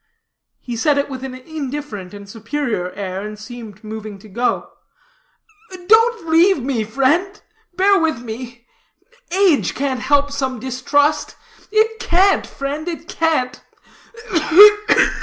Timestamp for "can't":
9.75-9.99, 11.99-12.47, 13.07-13.61